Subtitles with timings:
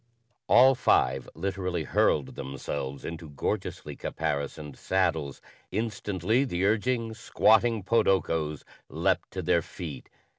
[0.47, 5.43] All five literally hurled themselves into gorgeously caparisoned saddles.
[5.69, 10.09] Instantly, the urging squatting podokos leaped to their feet.